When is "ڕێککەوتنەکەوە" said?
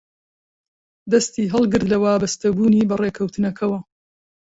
3.01-3.79